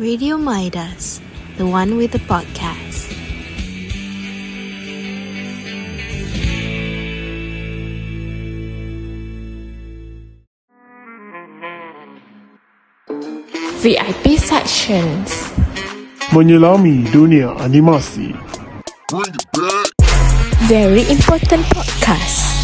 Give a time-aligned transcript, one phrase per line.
[0.00, 1.20] Radio Midas,
[1.58, 3.12] the one with the podcast.
[13.84, 15.52] VIP sections.
[16.32, 18.32] menyelami dunia animasi.
[20.64, 22.59] Very important podcast.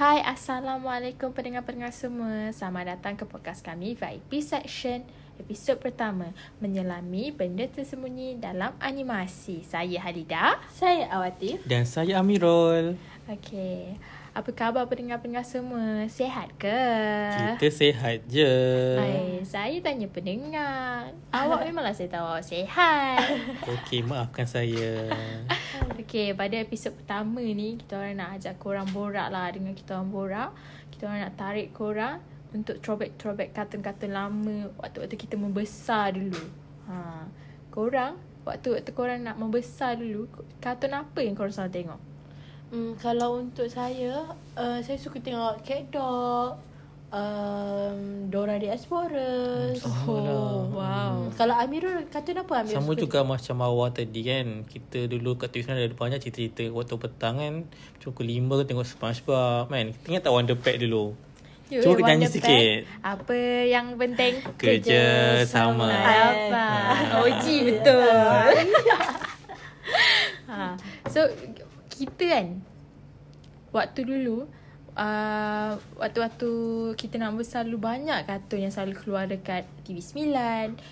[0.00, 2.48] Hai, Assalamualaikum pendengar-pendengar semua.
[2.56, 5.04] Selamat datang ke podcast kami VIP section.
[5.36, 9.60] Episod pertama, menyelami benda tersembunyi dalam animasi.
[9.60, 10.56] Saya Halida.
[10.72, 11.60] Saya Awatif.
[11.68, 12.96] Dan saya Amirul.
[13.28, 14.00] Okey.
[14.32, 16.08] Apa khabar pendengar-pendengar semua?
[16.08, 16.80] Sehat ke?
[17.60, 18.56] Kita sihat je.
[18.96, 21.12] Hai, saya tanya pendengar.
[21.28, 23.20] Awak memanglah saya tahu awak sihat.
[23.68, 25.12] Okey, maafkan saya.
[26.10, 30.10] Okay, pada episod pertama ni kita orang nak ajak korang borak lah dengan kita orang
[30.10, 30.50] borak.
[30.90, 32.18] Kita orang nak tarik korang
[32.50, 36.44] untuk throwback-throwback kartun-kartun lama waktu-waktu kita membesar dulu.
[36.90, 37.24] Ha.
[37.70, 40.26] Korang, waktu-waktu korang nak membesar dulu,
[40.58, 42.00] kartun apa yang korang selalu tengok?
[42.70, 46.58] Hmm, kalau untuk saya, uh, saya suka tengok Cat Dog,
[47.10, 49.74] um, Dora the Explorer.
[49.82, 50.54] Oh, lah.
[50.70, 51.12] wow.
[51.26, 54.46] Hmm, kalau Amirul, kartun apa Amirul Sama suka juga macam awal tadi kan.
[54.66, 57.54] Kita dulu kat TV ada banyak cerita-cerita waktu petang kan.
[57.66, 59.86] Macam pukul 5 tengok Spongebob kan.
[59.94, 61.14] Kita ingat tak Wonder Pet dulu?
[61.70, 62.82] Yuk, Cuba kita nyanyi sikit.
[62.98, 63.38] Apa
[63.70, 64.42] yang penting?
[64.58, 65.02] Kerja
[65.46, 65.86] sama.
[65.86, 66.66] Apa?
[67.22, 68.54] OG betul.
[70.50, 70.74] ha.
[71.14, 71.30] So
[71.90, 72.46] kita kan
[73.70, 74.50] waktu dulu
[74.96, 76.50] uh, waktu-waktu
[76.96, 80.34] kita nak besar dulu banyak kartun yang selalu keluar dekat TV9,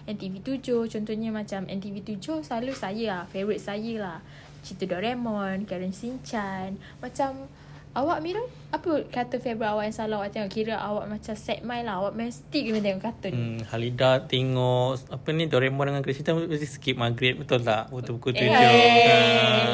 [0.07, 0.69] NTV7.
[0.93, 4.19] Contohnya macam NTV7 selalu saya lah, favourite saya lah.
[4.63, 6.77] Cerita Doraemon, Karen Shinchan.
[6.99, 7.47] Macam
[7.95, 10.51] awak Mirul, apa kartun favourite awak yang selalu awak tengok?
[10.51, 11.99] Kira awak macam set mind lah.
[11.99, 13.33] Awak mesti kena tengok kartun.
[13.33, 17.89] Hmm, Halida tengok apa ni Doraemon dengan Krisita mesti skip maghrib betul tak?
[17.89, 19.23] Waktu pukul 7 Eh, kan.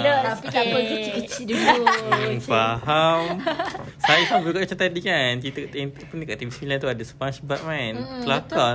[0.00, 1.84] look Tapi tak apa, kecil-kecil dulu.
[1.84, 3.21] Hmm, faham.
[4.04, 5.33] Saya sama juga macam tadi kan.
[5.38, 7.93] Cerita yang apa ni kat TV9 tu ada Spongebob kan.
[7.94, 8.75] Mm, Kelakar.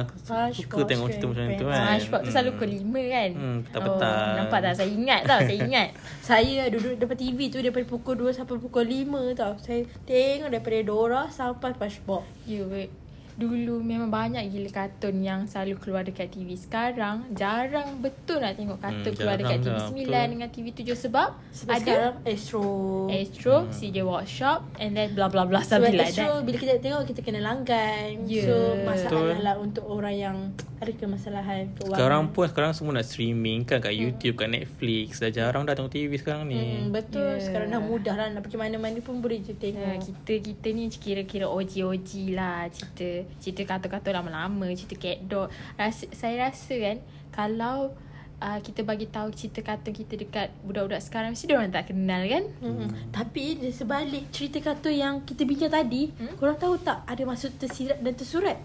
[0.52, 1.80] Suka tengok cerita macam tu kan.
[1.96, 4.20] SpongeBob tu selalu pukul 5 kan Hmm, petang-petang.
[4.20, 5.88] oh, Nampak tak saya ingat tau Saya ingat
[6.20, 9.54] Saya duduk depan TV tu daripada pukul 2 sampai pukul 5 tau.
[9.58, 12.26] Saya tengok daripada Dora sampai SpongeBob.
[12.50, 12.90] You wait
[13.40, 18.78] Dulu memang banyak gila kartun yang selalu keluar dekat TV Sekarang jarang betul nak tengok
[18.78, 20.30] kartun Hmm, keluar dekat jarang TV9 dah, betul.
[20.30, 22.68] dengan TV7 sebab, Sebab ada sekarang Astro.
[23.08, 23.72] Astro, Hmm.
[23.72, 26.44] CJ Workshop and then blah blah blah Sebab something like Astro that.
[26.44, 28.08] bila kita tengok kita kena langgan.
[28.26, 28.44] Ya.
[28.44, 29.40] So masalah Betul.
[29.40, 30.38] lah untuk orang yang
[30.78, 31.92] ada kemasalahan keuangan.
[31.94, 35.20] Sekarang pun sekarang semua nak streaming kan kat YouTube, kat Netflix.
[35.20, 36.56] Dah jarang dah tengok TV sekarang ni.
[36.56, 37.36] Hmm, betul.
[37.36, 37.40] Yeah.
[37.42, 40.00] Sekarang dah mudah lah nak pergi mana-mana pun boleh je tengok.
[40.02, 45.48] kita kita ni kira-kira OG-OG lah cerita cerita kartun-kartun lama-lama cerita cat dog
[45.78, 46.98] rasa, saya rasa kan
[47.30, 47.94] kalau
[48.40, 52.22] uh, kita bagi tahu cerita kartun kita dekat budak-budak sekarang mesti dia orang tak kenal
[52.26, 52.90] kan Hmm.
[53.14, 56.36] Tapi di sebalik cerita kartun yang kita bincang tadi, Hmm?
[56.40, 58.58] korang tahu tak ada maksud tersirat dan tersurat?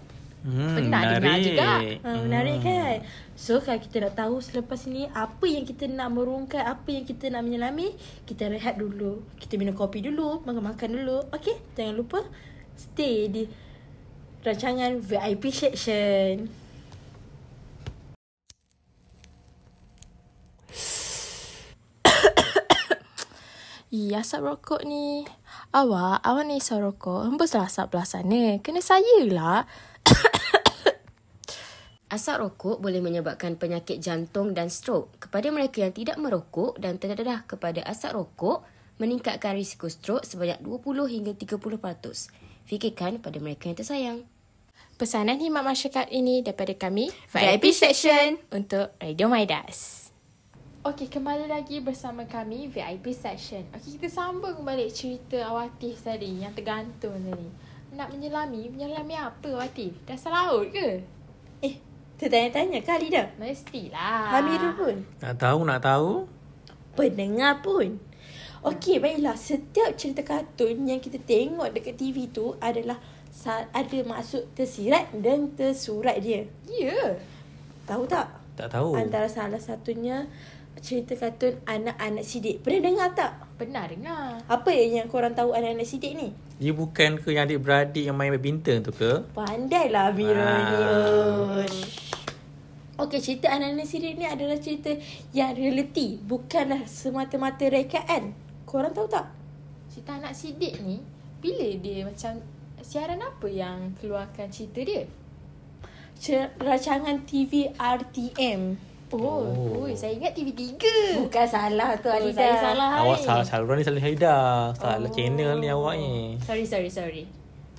[0.45, 1.69] Hmm, Pernah dengar juga.
[2.05, 3.01] Ha, menarik kan?
[3.33, 7.33] So kalau kita nak tahu selepas ni apa yang kita nak merungkai, apa yang kita
[7.33, 7.97] nak menyelami,
[8.29, 9.25] kita rehat dulu.
[9.41, 11.25] Kita minum kopi dulu, makan-makan dulu.
[11.33, 11.57] Okay?
[11.73, 12.21] Jangan lupa
[12.77, 13.49] stay di
[14.45, 16.53] rancangan VIP section.
[23.89, 25.25] Ih, asap rokok ni.
[25.73, 27.25] Awak, awak ni isap rokok.
[27.25, 28.61] Hembuslah asap belah sana.
[28.61, 29.65] Kena saya lah.
[32.05, 35.17] Asap rokok boleh menyebabkan penyakit jantung dan strok.
[35.17, 38.61] Kepada mereka yang tidak merokok dan terdedah kepada asap rokok,
[39.01, 42.29] meningkatkan risiko strok sebanyak 20 hingga 30%.
[42.69, 44.34] Fikirkan pada mereka yang tersayang.
[44.95, 48.39] Pesanan khidmat masyarakat ini daripada kami VIP Section.
[48.47, 50.07] untuk Radio Maidas.
[50.87, 53.67] Okey, kembali lagi bersama kami VIP Section.
[53.75, 57.47] Okey, kita sambung balik cerita Awatif tadi yang tergantung tadi.
[57.91, 59.99] Nak menyelami, menyelami apa Awatif?
[60.07, 61.03] Dasar laut ke?
[61.59, 61.75] Eh,
[62.15, 63.35] tertanya-tanya kali dah.
[63.35, 64.31] Mestilah.
[64.31, 64.95] Hamirul pun.
[65.19, 66.23] Nak tahu, nak tahu?
[66.95, 67.99] Pendengar pun.
[68.63, 69.35] Okey, baiklah.
[69.35, 72.95] Setiap cerita kartun yang kita tengok dekat TV tu adalah
[73.45, 76.47] ada maksud tersirat dan tersurat dia.
[76.65, 76.89] Ya.
[76.89, 77.09] Yeah.
[77.85, 78.31] Tahu tak?
[78.55, 78.95] Tak tahu.
[78.97, 80.25] Antara salah satunya
[80.81, 82.63] cerita kartun anak-anak sidik.
[82.63, 83.31] Pernah dengar tak?
[83.55, 84.41] Pernah dengar.
[84.47, 86.33] Apa yang korang tahu anak-anak sidik ni?
[86.57, 89.27] Dia bukan ke yang adik-beradik yang main badminton tu ke?
[89.35, 91.63] Pandailah Mira Ah.
[91.67, 91.83] ni.
[92.95, 94.95] Okey, cerita anak-anak sidik ni adalah cerita
[95.35, 96.15] yang realiti.
[96.15, 98.31] Bukanlah semata-mata rekaan.
[98.63, 99.27] Korang tahu tak?
[99.91, 101.03] Cerita anak sidik ni,
[101.43, 102.39] bila dia macam
[102.85, 105.09] siaran apa yang keluarkan cerita dia?
[106.61, 108.77] rancangan TV RTM.
[109.13, 109.87] Oh, oh.
[109.93, 110.81] saya ingat TV3.
[111.21, 112.41] Bukan salah tu Oh, Alida.
[112.41, 112.89] saya salah.
[113.05, 113.25] Awak hai.
[113.25, 114.37] salah saluran ni salah Haida.
[114.73, 116.35] Salah channel ni awak ni.
[116.41, 117.23] Sorry, sorry, sorry.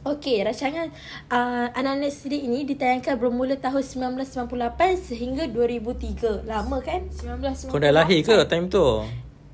[0.06, 0.87] Okey, rancangan
[1.35, 3.82] uh, Anak-anak Sidik ini ditayangkan bermula tahun
[4.23, 6.47] 1998 sehingga 2003.
[6.47, 7.11] Lama kan?
[7.11, 7.75] 1998.
[7.75, 9.02] Kau dah lahir ke time tu?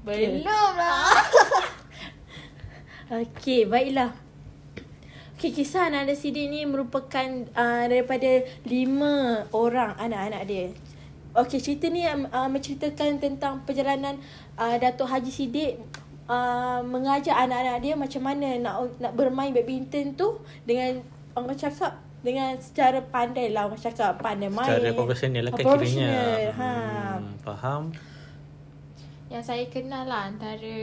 [0.04, 1.24] Belum lah.
[3.24, 4.21] Okey, baiklah.
[5.50, 7.26] Kisah anak-anak Sidik ni merupakan
[7.58, 10.70] uh, daripada lima orang anak-anak dia.
[11.34, 14.20] Okey, cerita ni uh, menceritakan tentang perjalanan
[14.54, 15.80] uh, Datuk Haji Sidik
[16.30, 21.00] uh, mengajar anak-anak dia macam mana nak nak bermain badminton tu dengan
[21.34, 24.68] orang cakap dengan secara pandai lah orang cakap pandai main.
[24.68, 26.12] Secara profesional lah Ah, kan kiranya.
[26.54, 26.70] Ha.
[27.18, 27.82] Hmm, faham.
[29.32, 30.76] Yang saya kenal lah antara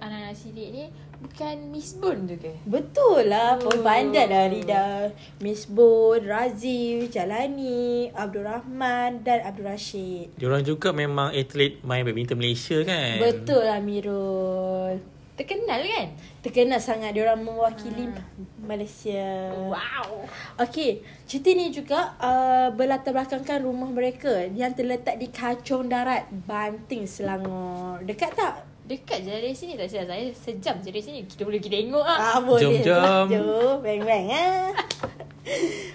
[0.00, 0.84] anak-anak sidik ni
[1.20, 2.52] bukan Miss Bun tu ke?
[2.64, 3.68] Betul lah, Oh.
[3.68, 3.80] oh.
[3.84, 5.12] pandai lah Rida.
[5.44, 10.32] Miss Bun, Razif, Jalani, Abdul Rahman dan Abdul Rashid.
[10.40, 13.20] Diorang juga memang atlet main badminton Malaysia kan?
[13.20, 15.00] Betul lah Mirul.
[15.40, 16.08] Terkenal kan?
[16.44, 18.12] Terkenal sangat diorang mewakili
[18.60, 19.48] Malaysia.
[19.56, 20.28] Wow.
[20.60, 27.08] Okey, cerita ni juga uh, berlatar belakangkan rumah mereka yang terletak di Kacong Darat, Banting,
[27.08, 28.04] Selangor.
[28.04, 28.68] Dekat tak?
[28.90, 31.22] Dekat je dari sini tak silap saya sejam je dari sini.
[31.22, 32.18] Kita boleh pergi tengok ah.
[32.18, 32.98] Ah, boleh Jom, jom.
[32.98, 33.22] lah.
[33.30, 34.70] Jom, bang-bang ah.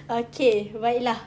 [0.24, 1.20] Okey, baiklah.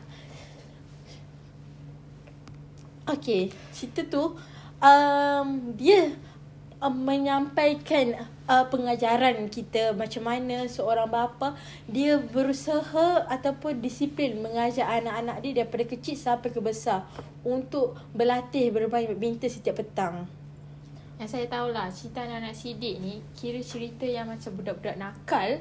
[3.05, 4.33] Okey, cerita tu
[4.81, 6.09] um, dia
[6.81, 8.17] um, menyampaikan
[8.49, 11.53] uh, pengajaran kita macam mana seorang bapa
[11.85, 17.05] dia berusaha ataupun disiplin mengajar anak-anak dia daripada kecil sampai ke besar
[17.45, 20.38] untuk berlatih bermain badminton setiap petang.
[21.19, 25.59] Yang saya tahulah cerita anak-anak sidik ni kira cerita yang macam budak-budak nakal.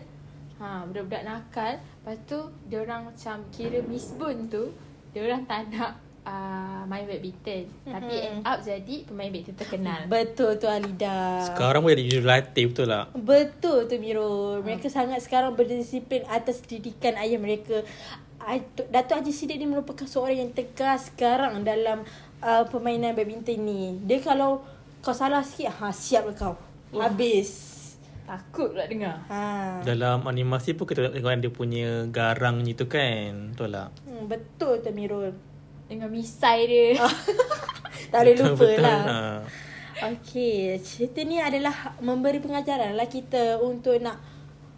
[0.63, 1.83] Ha, budak-budak nakal.
[1.83, 2.39] Lepas tu
[2.71, 4.71] dia orang macam kira Miss Bun tu
[5.11, 7.67] dia orang tak nak uh, main badminton.
[7.67, 7.91] Mm-hmm.
[7.91, 10.01] Tapi end up jadi pemain badminton terkenal.
[10.15, 11.43] Betul tu Alida.
[11.51, 13.07] Sekarang pun jadi jurulatih betul tak?
[13.19, 14.63] Betul tu Mirul.
[14.63, 17.83] Mereka sangat sekarang berdisiplin atas didikan ayah mereka.
[18.95, 22.07] Datuk Haji Sidik ni merupakan seorang yang tegas sekarang dalam
[22.47, 23.99] uh, permainan badminton ni.
[24.07, 24.63] Dia kalau
[25.03, 26.55] kau salah sikit, ha siap lah kau.
[26.95, 27.77] Habis.
[28.29, 29.25] Takut pula dengar.
[29.33, 29.81] Ha.
[29.81, 33.57] Dalam animasi pun kita tengok dia punya garang ni tu kan?
[33.57, 33.89] Betul tak?
[34.05, 35.33] Hmm, betul tu Mirul.
[35.89, 37.01] Dengan misai dia.
[38.13, 38.85] tak boleh lupa betul.
[38.85, 39.01] lah.
[39.09, 39.19] Ha.
[39.99, 44.21] Okey, cerita ni adalah memberi pengajaran lah kita untuk nak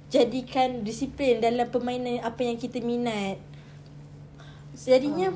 [0.09, 3.37] jadikan disiplin dalam permainan apa yang kita minat.
[4.73, 5.29] Jadinya,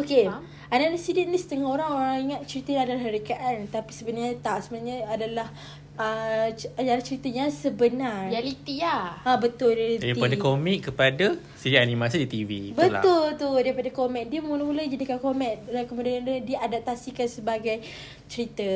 [0.00, 0.55] okey, Faham.
[0.70, 4.66] Anak sidik ni setengah orang orang ingat cerita ni adalah rekaan tapi sebenarnya tak.
[4.66, 5.48] Sebenarnya adalah
[5.96, 6.48] uh,
[6.78, 8.28] adalah cerita yang sebenar.
[8.30, 9.20] Reality lah.
[9.22, 10.12] Ha betul reality.
[10.12, 12.50] Daripada komik kepada siri animasi di TV.
[12.74, 12.98] Betul?
[12.98, 17.84] Betul tu daripada komik Dia mula-mula jadikan komik Dan kemudian dia diadaptasikan sebagai
[18.26, 18.66] cerita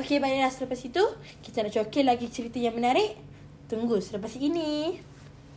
[0.00, 1.04] Okey baiklah selepas itu
[1.44, 3.14] Kita nak cokil lagi cerita yang menarik
[3.68, 4.96] Tunggu selepas ini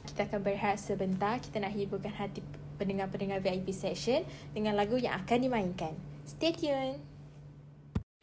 [0.06, 1.40] Kita akan berehat sebentar.
[1.40, 2.44] Kita nak hiburkan hati
[2.80, 4.24] pendengar-pendengar VIP section
[4.56, 5.92] dengan lagu yang akan dimainkan.
[6.24, 7.04] Stay tune.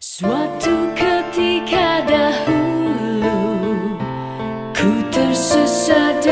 [0.01, 3.37] Suatu ketika dahulu
[4.73, 6.25] Ku tersesat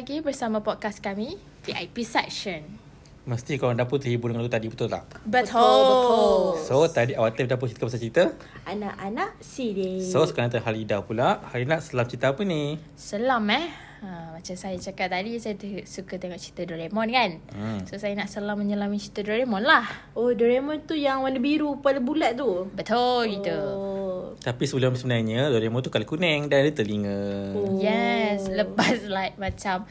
[0.00, 2.64] lagi bersama podcast kami VIP Section.
[3.28, 5.04] Mesti korang dapur terhibur dengan lagu tadi betul tak?
[5.28, 5.60] Betul.
[5.60, 6.40] betul.
[6.64, 8.32] So tadi awal time dapur cerita pasal cerita.
[8.64, 10.00] Anak-anak sini.
[10.00, 11.44] So sekarang ada Halida pula.
[11.52, 12.80] Halida selam cerita apa ni?
[12.96, 13.89] Selam eh.
[14.00, 17.30] Ha, macam saya cakap tadi, saya te- suka tengok cerita Doraemon kan.
[17.52, 17.84] Hmm.
[17.84, 19.84] So saya nak selam menyelami cerita Doraemon lah.
[20.16, 22.64] Oh, Doraemon tu yang warna biru pada bulat tu.
[22.72, 23.52] Betul gitu.
[23.52, 24.22] Oh.
[24.40, 27.20] Tapi sebelum sebenarnya Doraemon tu kalau kuning dan ada telinga.
[27.52, 27.76] Oh.
[27.76, 29.84] Yes, lepas like macam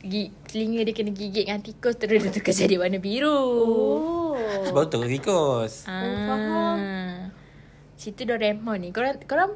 [0.00, 3.36] gi- telinga dia kena gigit dengan tikus terus dia tukar jadi warna biru.
[3.36, 4.32] Oh.
[4.64, 5.84] Sebab tu tikus.
[5.84, 6.00] Ah.
[6.00, 6.78] faham.
[8.00, 8.88] Cerita Doraemon ni.
[8.96, 9.52] Korang korang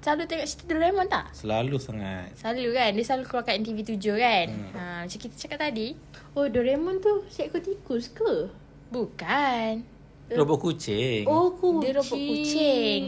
[0.00, 1.26] selalu tengok cerita Doraemon tak?
[1.32, 2.32] Selalu sangat.
[2.34, 4.72] Selalu kan Dia selalu keluar kat NTV7 kan hmm.
[4.72, 5.88] ha, Macam kita cakap tadi
[6.32, 8.48] Oh, Doraemon tu seekor tikus ke?
[8.88, 9.84] Bukan
[10.30, 11.26] Robot kucing.
[11.26, 11.82] Oh, kucing.
[11.82, 13.02] Dia robot kucing.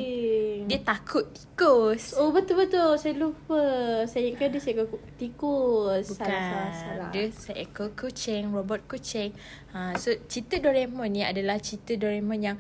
[0.67, 2.99] Dia takut tikus Oh, betul-betul.
[2.99, 3.63] Saya lupa.
[4.11, 6.11] Saya ingatkan dia seekor ku- tikus.
[6.11, 7.11] Bukan Salah, salah, salah.
[7.15, 9.31] Dia seekor kucing Robot kucing
[9.71, 12.59] ha, So cerita Doraemon ni adalah cerita Doraemon yang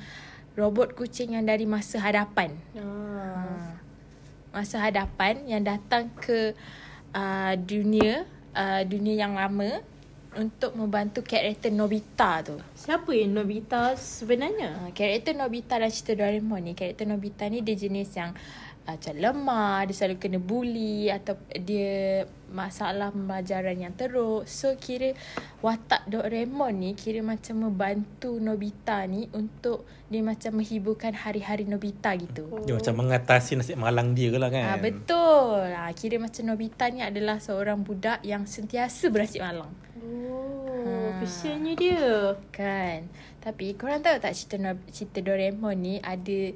[0.55, 2.87] Robot kucing yang dari masa hadapan Ah.
[2.87, 3.82] ha,
[4.53, 6.53] Masa hadapan yang datang ke
[7.17, 9.81] uh, dunia uh, Dunia yang lama
[10.37, 14.87] Untuk membantu karakter Nobita tu Siapa yang Nobita sebenarnya?
[14.87, 19.15] Uh, karakter Nobita dalam cerita Doraemon ni Karakter Nobita ni dia jenis yang uh, Macam
[19.15, 25.17] lemah Dia selalu kena bully Atau dia Masalah pembelajaran yang teruk So kira
[25.65, 32.51] Watak Doraemon ni Kira macam membantu Nobita ni Untuk Dia macam menghiburkan hari-hari Nobita gitu
[32.53, 32.61] oh.
[32.67, 34.77] Dia macam mengatasi nasib malang dia ke lah kan.
[34.77, 35.65] Ah betul.
[35.73, 39.73] Ah kira macam Nobita ni adalah seorang budak yang sentiasa bernasib malang.
[40.03, 41.23] Oh, Ha.
[41.23, 42.35] kesiannya dia.
[42.51, 43.07] Kan.
[43.39, 46.53] Tapi korang tahu tak cerita cerita Doraemon ni ada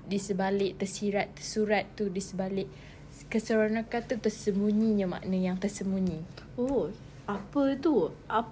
[0.00, 2.68] di sebalik tersirat tersurat tu di sebalik
[3.26, 6.18] keseronokan tu tersembunyinya makna yang tersembunyi.
[6.56, 6.90] Oh,
[7.24, 8.10] apa tu?
[8.26, 8.50] Apa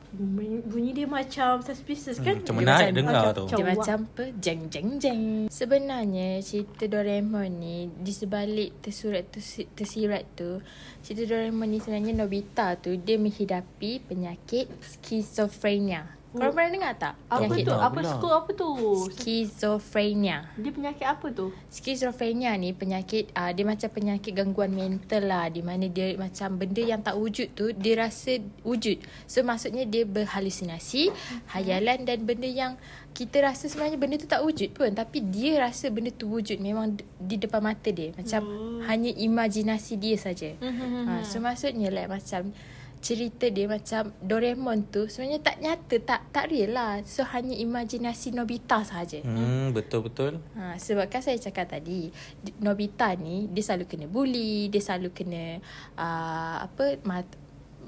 [0.65, 2.39] bunyi dia macam suspicious kan?
[2.39, 3.45] Hmm, macam Dia menarik macam- dengar tu.
[3.49, 4.25] Dia macam apa?
[4.39, 5.23] Jeng jeng jeng.
[5.51, 10.63] Sebenarnya cerita Doraemon ni di sebalik tersurat tersi- tersirat tu,
[11.01, 16.18] cerita Doraemon ni sebenarnya Nobita tu dia menghidapi penyakit skizofrenia.
[16.29, 17.15] Korang pernah dengar tak?
[17.33, 17.73] Apa penyakit tu?
[17.73, 18.71] tak Apa suku apa tu?
[19.17, 20.37] Skizofrenia.
[20.61, 21.47] Dia penyakit apa tu?
[21.73, 26.85] Skizofrenia ni penyakit uh, dia macam penyakit gangguan mental lah di mana dia macam benda
[26.85, 29.01] yang tak wujud tu dia rasa wujud.
[29.25, 31.09] So maksudnya dia berhalusinasi,
[31.57, 32.77] hayalan dan benda yang
[33.17, 37.01] kita rasa sebenarnya benda tu tak wujud pun tapi dia rasa benda tu wujud memang
[37.17, 38.13] di depan mata dia.
[38.13, 38.45] Macam
[38.85, 40.53] hanya imajinasi dia saja.
[40.61, 42.53] ha, so maksudnya like macam
[42.99, 46.99] cerita dia macam Doraemon tu sebenarnya tak nyata, tak tak real lah.
[47.03, 49.23] So hanya imajinasi Nobita sahaja.
[49.23, 50.43] Hmm, betul-betul.
[50.55, 55.11] Ha, sebab kan saya cakap tadi di- Nobita ni dia selalu kena bully, dia selalu
[55.13, 55.63] kena
[55.95, 57.39] uh, apa mat-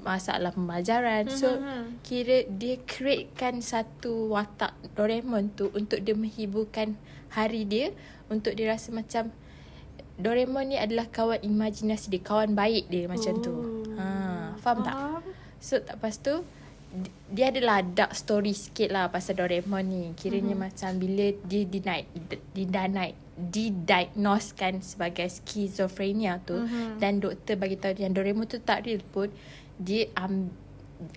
[0.01, 1.27] masalah pembelajaran.
[1.29, 1.59] So
[2.01, 6.95] kira dia createkan satu watak Doraemon tu untuk dia menghiburkan
[7.29, 7.91] hari dia
[8.27, 9.29] untuk dia rasa macam
[10.15, 13.80] Doraemon ni adalah kawan imajinasi dia, kawan baik dia macam tu.
[14.61, 14.93] Ha, faham tak?
[14.93, 15.23] Faham?
[15.57, 16.45] So tak lepas tu
[16.91, 20.03] di- dia adalah dark story sikit lah pasal Doraemon ni.
[20.13, 20.61] Kiranya mm-hmm.
[20.61, 22.05] macam bila dia denied,
[22.53, 26.99] didanai, didagnoskan sebagai skizofrenia tu mm-hmm.
[26.99, 29.33] dan doktor bagi tahu yang Doraemon tu tak real pun
[29.81, 30.53] dia am,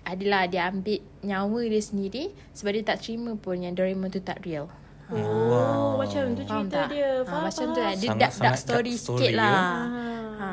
[0.01, 2.23] adalah dia ambil nyawa dia sendiri
[2.55, 4.65] sebab dia tak terima pun yang Doraemon tu tak real.
[5.05, 6.87] Oh, macam tu Faham cerita tak?
[6.89, 7.11] dia.
[7.21, 7.85] Ha, Faham, macam tu faham.
[7.85, 7.93] lah.
[7.93, 9.53] Dia dark, dark story dark sikit story, lah.
[9.53, 9.69] ya.
[10.35, 10.49] Ha.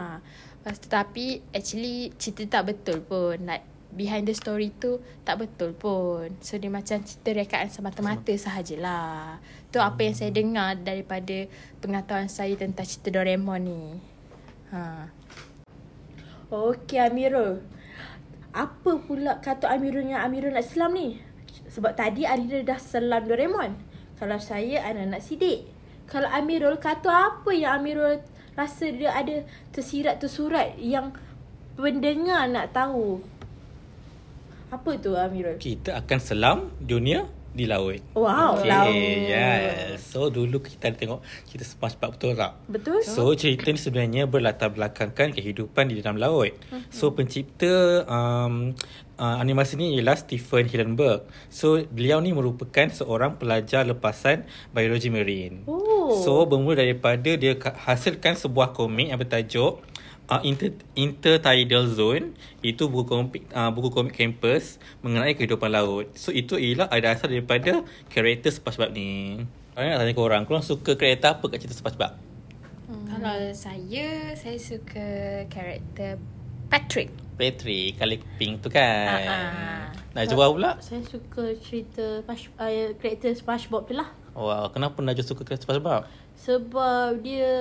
[0.62, 3.34] Lepas tu tapi actually cerita tak betul pun.
[3.42, 6.38] Like behind the story tu tak betul pun.
[6.38, 9.42] So dia macam cerita rekaan semata-mata sahajalah.
[9.74, 11.50] Tu apa yang saya dengar daripada
[11.82, 13.82] pengetahuan saya tentang cerita Doraemon ni.
[14.70, 15.10] Ha.
[16.54, 17.58] Okey Amirul.
[18.54, 21.18] Apa pula kata Amirul yang Amirul nak selam ni?
[21.74, 23.74] Sebab tadi Arina dah selam Doraemon.
[24.14, 25.66] Kalau saya anak-anak sidik.
[26.06, 31.12] Kalau Amirul kata apa yang Amirul rasa dia ada tersirat tersurat yang
[31.76, 33.24] pendengar nak tahu.
[34.72, 35.60] Apa tu Amirul?
[35.60, 38.00] Kita akan selam dunia di laut.
[38.16, 38.96] Wow, okay, laut.
[39.28, 40.00] yes.
[40.00, 42.52] So dulu kita tengok cerita SpongeBob betul tak?
[42.64, 42.98] Betul?
[43.04, 46.56] So cerita ni sebenarnya berlatar belakangkan kehidupan di dalam laut.
[46.88, 48.72] So pencipta um,
[49.22, 51.30] uh, animasi ni ialah Stephen Hillenburg.
[51.46, 55.62] So beliau ni merupakan seorang pelajar lepasan biologi marine.
[55.70, 56.18] Oh.
[56.26, 59.78] So bermula daripada dia ka- hasilkan sebuah komik yang bertajuk
[60.26, 62.34] uh, Inter Intertidal Zone
[62.66, 66.10] itu buku komik uh, buku komik kampus mengenai kehidupan laut.
[66.18, 69.46] So itu ialah ada asal daripada karakter SpongeBob ni.
[69.72, 72.12] Saya nak tanya korang, korang suka karakter apa kat cerita SpongeBob?
[72.90, 73.08] Hmm.
[73.08, 75.08] Kalau saya, saya suka
[75.48, 76.20] karakter
[76.72, 77.12] Patrick.
[77.36, 79.82] Patrick Kali pink tu kan Ah, ah.
[80.16, 84.08] Najwa pula Saya suka cerita Spash, uh, karakter SpongeBob tu lah.
[84.32, 87.52] Wah kenapa Najwa suka kereta sebab Sebab dia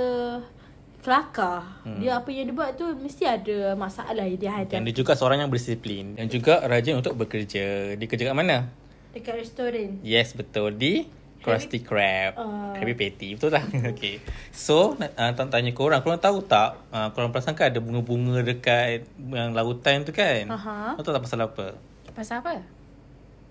[1.04, 1.66] kelakar.
[1.84, 2.00] Hmm.
[2.00, 5.12] Dia apa yang dia buat tu mesti ada masalah yang dia Dan hadapi dia juga
[5.20, 8.72] seorang yang berdisiplin Dan juga rajin untuk bekerja Dia kerja kat mana?
[9.12, 10.00] dekat restoran.
[10.08, 11.04] Yes betul Di
[11.42, 12.72] Krusty Krab Ah.
[12.78, 13.66] Krabby Patty Betul tak?
[13.98, 14.22] okay
[14.54, 19.50] So uh, tanya korang Korang tahu tak uh, Korang perasan kan ada bunga-bunga dekat Yang
[19.52, 20.96] lautan tu kan Aha.
[20.96, 21.66] Korang tahu tak pasal apa?
[22.14, 22.62] Pasal apa?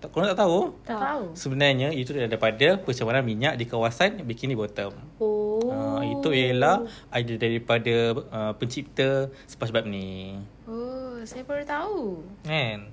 [0.01, 0.73] Tak, korang tak tahu?
[0.81, 1.23] Tak tahu.
[1.37, 4.97] Sebenarnya itu daripada pencemaran minyak di kawasan Bikini Bottom.
[5.21, 5.61] Oh.
[5.61, 10.41] Uh, itu ialah idea daripada uh, pencipta SpongeBob ni.
[10.65, 12.25] Oh, saya baru tahu.
[12.41, 12.89] Kan?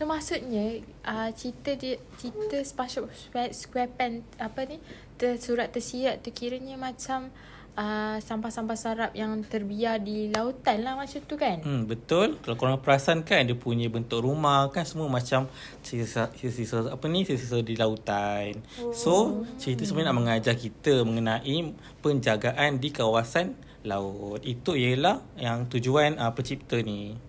[0.00, 4.80] So maksudnya uh, cerita dia cerita SpongeBob Square- SquarePants apa ni
[5.20, 7.28] tersurat tersirat tu kiranya macam
[7.76, 11.60] uh, sampah-sampah sarap yang terbiar di lautan lah macam tu kan?
[11.60, 12.40] Hmm, betul.
[12.40, 15.52] Kalau korang perasan kan dia punya bentuk rumah kan semua macam
[15.84, 18.56] sisa sisa apa ni sisa di lautan.
[18.96, 23.52] So, cerita sebenarnya nak mengajar kita mengenai penjagaan di kawasan
[23.84, 24.40] laut.
[24.48, 27.28] Itu ialah yang tujuan uh, pencipta ni.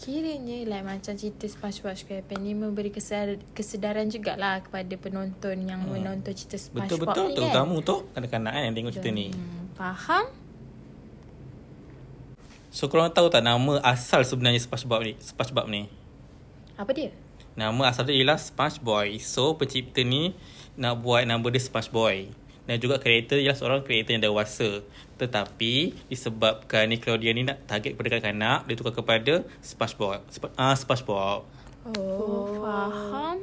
[0.00, 5.92] Kiranya like macam cerita SpongeBob SquarePants ni memberi kesedar, kesedaran jugalah kepada penonton yang hmm.
[5.92, 7.80] menonton cerita SpongeBob Betul-betul ni terutama kan?
[7.84, 9.26] untuk kanak-kanak kan yang tengok cerita ni.
[9.28, 10.24] Hmm, faham?
[12.72, 15.12] So korang tahu tak nama asal sebenarnya SpongeBob ni?
[15.20, 15.92] SpongeBob ni.
[16.80, 17.12] Apa dia?
[17.52, 19.20] Nama asal dia ialah SpongeBoy.
[19.20, 20.32] So pencipta ni
[20.80, 22.32] nak buat nama dia SpongeBoy.
[22.68, 24.84] Dan juga karakter ialah seorang karakter yang dewasa.
[25.16, 30.20] Tetapi disebabkan Nickelodeon ni nak target kepada kanak-kanak, dia tukar kepada SpongeBob.
[30.32, 31.40] Sp- uh, SpongeBob.
[31.90, 33.36] Oh, oh, faham.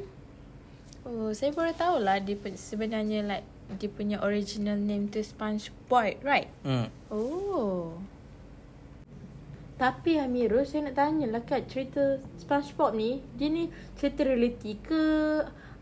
[1.08, 6.48] Oh, saya baru tahu lah dia sebenarnya like dia punya original name tu SpongeBob, right?
[6.64, 6.88] Hmm.
[7.12, 7.96] Oh.
[9.78, 15.02] Tapi Amirul saya nak tanya lah kat cerita SpongeBob ni dia ni cerita realiti ke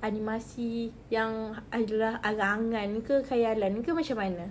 [0.04, 4.44] animasi yang adalah angan-angan ke khayalan ke macam mana?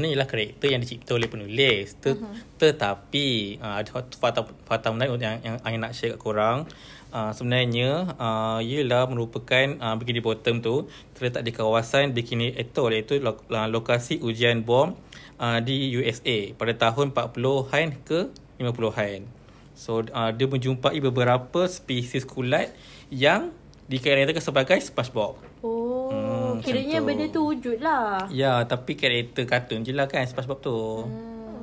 [0.00, 1.94] Ni ialah karakter yang dicipta oleh penulis.
[2.00, 2.36] Ter- uh-huh.
[2.56, 6.58] Tetapi uh, ada satu fakta, fakta menarik yang, yang saya nak share kat korang.
[7.14, 13.22] Uh, sebenarnya uh, ialah merupakan uh, Bikini Bottom tu terletak di kawasan Bikini Atoll iaitu
[13.22, 14.98] lo- uh, lokasi ujian bom
[15.38, 19.44] uh, di USA pada tahun 40-an ke 50-an.
[19.74, 22.74] So uh, dia menjumpai beberapa spesies kulat
[23.10, 23.54] yang
[23.86, 25.36] dikaitkan sebagai SpongeBob.
[25.60, 26.20] Oh, Hmm,
[26.50, 27.04] hmm, kiranya tu.
[27.04, 28.24] benda tu wujud lah.
[28.28, 30.78] Ya, tapi karakter kartun je lah kan SpongeBob tu.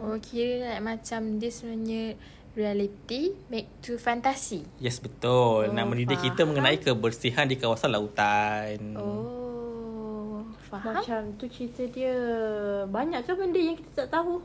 [0.01, 2.17] Oh, kira like macam dia sebenarnya
[2.51, 4.65] reality make to fantasy.
[4.77, 5.65] Yes, betul.
[5.65, 6.27] Oh, Nak mendidik faham.
[6.27, 8.97] kita mengenai kebersihan di kawasan lautan.
[8.97, 10.93] Oh, faham?
[10.95, 12.17] Macam tu cerita dia.
[12.85, 14.41] Banyak kan benda yang kita tak tahu.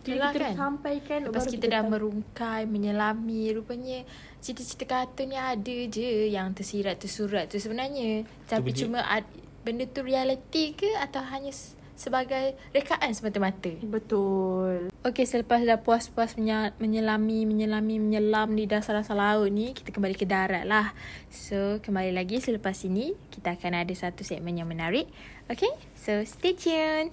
[0.00, 0.54] Itulah kita kan.
[0.54, 1.90] sampaikan Lepas baru kita dah tahu.
[1.90, 3.98] merungkai, menyelami Rupanya
[4.38, 9.26] cerita-cerita kartun ni ada je Yang tersirat tersurat tu sebenarnya Tapi cuma ad,
[9.62, 11.50] benda tu reality ke Atau hanya
[11.92, 14.86] sebagai rekaan semata-mata Betul.
[15.02, 20.22] Okey, selepas dah puas-puas menye- menyelami, menyelami, menyelam di dasar-dasar laut ni, kita kembali ke
[20.22, 20.94] darat lah.
[21.26, 25.10] So, kembali lagi selepas ini, kita akan ada satu segmen yang menarik.
[25.46, 27.10] Okay, so stay tuned.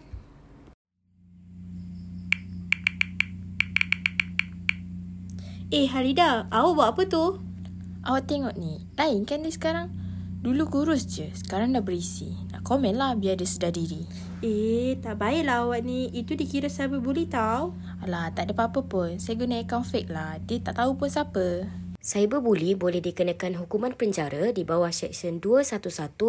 [5.73, 7.25] Eh Harida, awak buat apa tu?
[8.05, 9.89] Awak tengok ni, lain kan dia sekarang?
[10.45, 12.37] Dulu kurus je, sekarang dah berisi.
[12.53, 14.05] Nak komen lah biar dia sedar diri.
[14.45, 16.13] Eh, tak baiklah awak ni.
[16.13, 17.73] Itu dikira cyberbully tau.
[18.05, 19.17] Alah, tak ada apa-apa pun.
[19.17, 20.37] Saya guna akaun fake lah.
[20.45, 21.65] Dia tak tahu pun siapa.
[21.97, 25.81] Cyberbully boleh dikenakan hukuman penjara di bawah Seksyen 211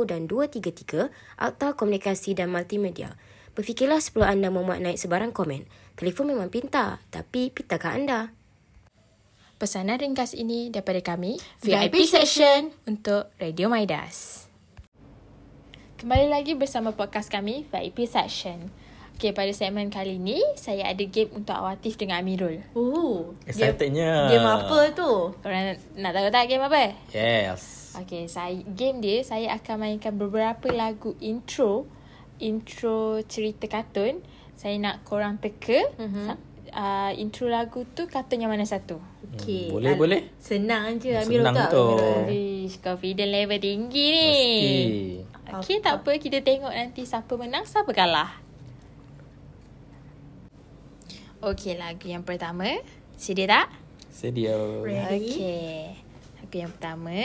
[0.09, 3.20] dan 233 Akta Komunikasi dan Multimedia.
[3.53, 5.68] Berfikirlah sebelum anda memuat naik sebarang komen.
[5.92, 8.33] Telefon memang pintar, tapi pintarkah anda?
[9.57, 14.45] Pesanan ringkas ini daripada kami VIP Section untuk Radio Maidas.
[15.97, 18.69] Kembali lagi bersama podcast kami VIP Section.
[19.16, 22.61] Okay, pada segmen kali ni saya ada game untuk Awatif dengan Amirul.
[22.77, 24.29] Oh, Excitednya.
[24.29, 25.33] Game apa tu?
[25.40, 26.92] Korang nak tahu tak game apa?
[27.16, 27.97] Yes.
[27.97, 31.88] Okay, saya game dia saya akan mainkan beberapa lagu intro
[32.45, 34.21] intro cerita kartun.
[34.53, 36.56] Saya nak korang teka mm-hmm.
[36.76, 39.00] Uh, intro lagu tu kartun yang mana satu.
[39.34, 39.72] Okay.
[39.72, 40.20] Hmm, boleh, boleh.
[40.36, 41.86] Senang je Hmm, Amirul senang tu.
[42.28, 44.28] Ish, confident level tinggi ni.
[44.28, 45.56] Mesti.
[45.56, 46.10] Okay, tak apa.
[46.20, 48.30] Kita tengok nanti siapa menang, siapa kalah.
[51.40, 52.66] Okay, lagu yang pertama.
[53.16, 53.66] Sedia tak?
[54.12, 54.56] Sedia.
[54.82, 55.30] Ready?
[55.32, 55.80] Okay.
[56.42, 57.16] Lagu yang pertama.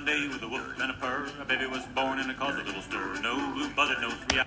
[0.00, 2.56] One day with a woof and a purr, a baby was born and it caused
[2.56, 3.20] a little stir.
[3.20, 4.40] No blue buzzard, no three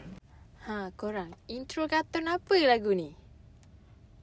[0.65, 1.37] Ha, korang.
[1.45, 3.13] Intro kartun apa lagu ni?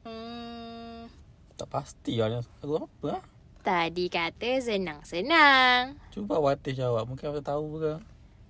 [0.02, 1.06] Hmm,
[1.54, 3.22] Tak pasti lah lagu apa lah.
[3.62, 6.02] Tadi kata senang-senang.
[6.10, 7.06] Cuba Watis jawab.
[7.06, 7.92] Mungkin aku tahu ke.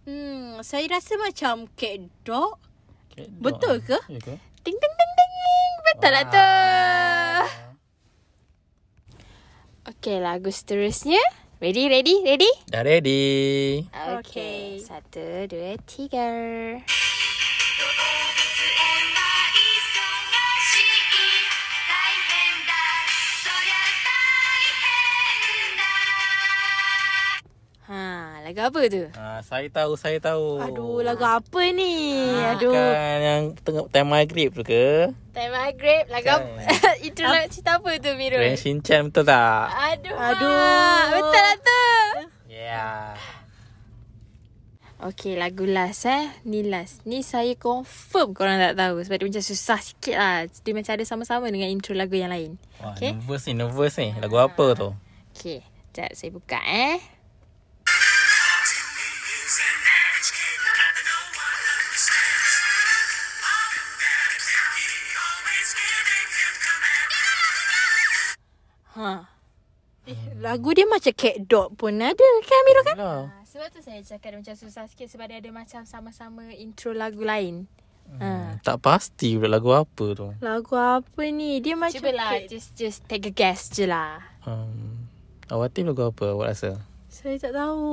[0.08, 2.56] hmm, saya rasa macam cat dog.
[3.12, 3.44] Cat dog.
[3.44, 4.00] Betul ke?
[4.08, 4.40] Ya ke?
[4.64, 5.72] Ting ting ting ting.
[5.84, 6.48] Betul lah tu.
[9.92, 11.20] Okey, lagu seterusnya.
[11.60, 12.48] Ready, ready, ready?
[12.72, 13.84] Dah ready.
[13.92, 14.80] Okey.
[14.80, 16.24] Satu, dua, tiga.
[27.92, 29.04] Ha, lagu apa tu?
[29.12, 30.64] Ha, saya tahu, saya tahu.
[30.64, 32.24] Aduh, lagu apa ni?
[32.56, 32.72] Aduh.
[32.72, 35.12] Bukan yang tengah time maghrib tu ke?
[35.40, 36.52] Time maghrib lagu apa?
[37.00, 38.44] Itu lagu cerita apa tu Mirul?
[38.44, 39.72] Ren Shinchan betul tak?
[39.72, 40.12] Aduh.
[40.12, 41.00] Aduh.
[41.16, 41.80] Betul lah tu.
[42.44, 43.16] Yeah.
[45.00, 46.28] Okay, lagu last eh.
[46.44, 47.08] Ni last.
[47.08, 49.00] Ni saya confirm korang tak tahu.
[49.00, 50.44] Sebab dia macam susah sikit lah.
[50.44, 52.60] Dia macam ada sama-sama dengan intro lagu yang lain.
[52.76, 53.16] Wah, Okay.
[53.16, 54.12] nervous ni, nervous ni.
[54.20, 54.92] Lagu apa tu?
[55.32, 55.64] Okay.
[55.88, 57.00] Sekejap saya buka eh.
[69.00, 69.12] Ha.
[70.36, 72.96] Lagu dia macam cat dog pun ada kan Amirul kan?
[72.98, 73.22] Yalah.
[73.30, 76.92] Ha, Sebab tu saya cakap dia macam susah sikit sebab dia ada macam sama-sama intro
[76.92, 77.64] lagu lain.
[78.18, 78.58] Ha.
[78.60, 80.34] Tak pasti pula lagu apa tu.
[80.38, 81.62] Lagu apa ni?
[81.62, 84.18] Dia macam Cubalah cat- just just take a guess je lah.
[84.42, 85.06] Um,
[85.46, 86.82] Awatim lagu apa awak rasa?
[87.06, 87.86] Saya tak tahu.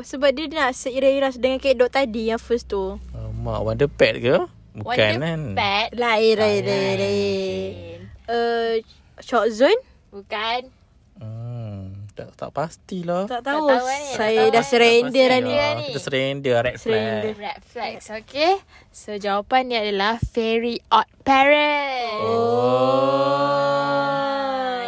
[0.00, 3.00] Sebab dia nak seiras-iras dengan cat dog tadi yang first tu.
[3.10, 4.36] Uh, Mak Wonder Pet ke?
[4.74, 5.16] Bukan kan?
[5.16, 5.88] Wonder Pet.
[5.96, 7.98] Lain, lain, lain.
[8.26, 8.84] Uh,
[9.18, 9.80] Shock Zone?
[10.14, 10.70] Bukan.
[11.18, 13.26] Hmm, tak tak pastilah.
[13.26, 13.66] Tak tahu.
[13.66, 13.98] tahu kan?
[13.98, 15.54] Tak Saya tahu dah surrender dah ni.
[15.90, 17.34] Kita surrender red Surrender.
[17.34, 17.42] flag.
[17.42, 18.62] Red flags, okay?
[18.94, 22.22] So, jawapan dia adalah Fairy Odd Parents.
[22.22, 23.34] Oh.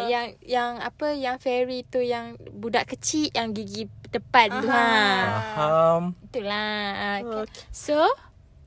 [0.07, 4.79] Yang yang apa yang fairy tu yang budak kecil yang gigi depan tu ha.
[4.79, 6.15] Faham.
[6.23, 7.19] Itulah.
[7.19, 7.43] Okay.
[7.43, 7.67] Okay.
[7.75, 7.99] So,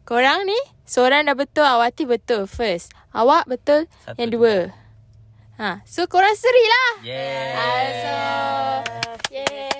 [0.04, 2.92] korang ni seorang dah betul, Awati betul first.
[3.16, 4.76] Awak betul Satu yang dua.
[5.60, 6.92] Ha, so korang seri lah.
[7.04, 7.52] Yeah.
[7.52, 8.12] Uh, so,
[9.28, 9.76] yeah.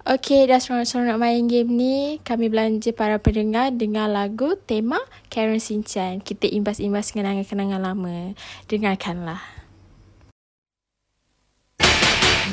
[0.00, 1.96] Okay, dah seronok-seronok main game ni.
[2.24, 4.96] Kami belanja para pendengar dengan lagu tema
[5.28, 6.24] Karen Sinchan.
[6.24, 8.32] Kita imbas-imbas kenangan-kenangan lama.
[8.64, 9.44] Dengarkanlah.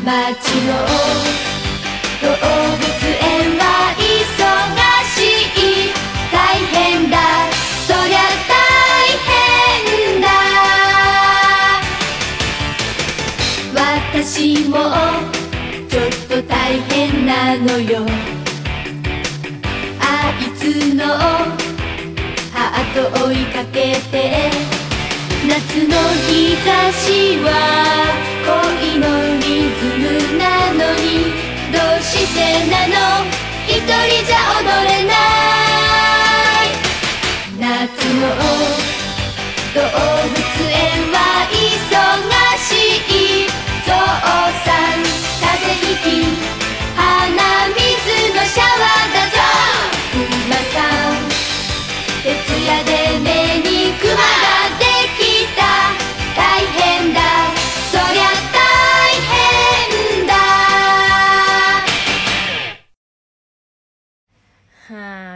[0.03, 0.77] Bachi no
[2.27, 2.51] o,
[14.38, 14.78] 私も
[15.89, 18.06] ちょっと大変なのよ。
[20.00, 21.06] あいつの
[22.54, 24.52] ハート追いかけて
[25.47, 25.97] 夏の
[26.30, 28.16] 日差しは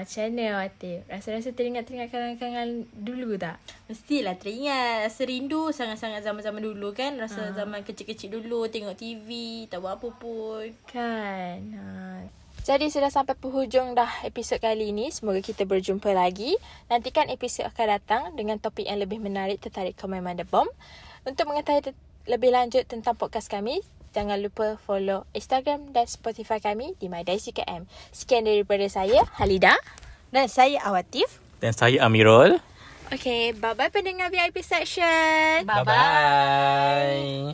[0.01, 1.05] Macam mana Awati?
[1.05, 3.61] Rasa-rasa teringat-teringat kenangan-kenangan dulu tak?
[3.85, 9.29] Mestilah teringat Rasa rindu sangat-sangat zaman-zaman dulu kan Rasa zaman kecil-kecil dulu Tengok TV
[9.69, 11.57] Tak buat apa pun Kan.
[11.77, 11.85] Ha.
[12.61, 15.09] Jadi sudah sampai penghujung dah episod kali ini.
[15.09, 16.53] Semoga kita berjumpa lagi.
[16.93, 20.69] Nantikan episod akan datang dengan topik yang lebih menarik tertarik komen Manda Bomb.
[21.25, 21.97] Untuk mengetahui te-
[22.29, 27.87] lebih lanjut tentang podcast kami, jangan lupa follow Instagram dan Spotify kami di MyDiceyKM.
[28.11, 29.75] Sekian daripada saya, Halida.
[30.31, 32.57] Dan saya Awatif Dan saya Amirul.
[33.11, 35.67] Okay, bye-bye pendengar VIP section.
[35.67, 37.51] Bye-bye.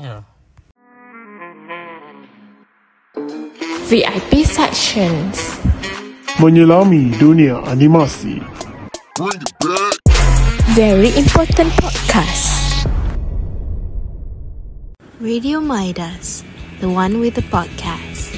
[3.90, 5.58] VIP sections.
[6.38, 8.38] Menyelami dunia animasi.
[10.78, 12.67] Very important podcast.
[15.20, 16.44] Radio Midas,
[16.80, 18.37] the one with the podcast.